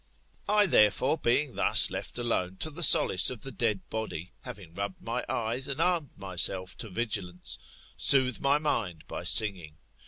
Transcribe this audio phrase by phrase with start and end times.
[0.49, 4.99] "I, therefore, being thus left alone to the solace of the dead body, having rubbed
[4.99, 7.59] my eyes, and armed myself to vigilance,
[7.97, 9.77] soothed my mind by singing.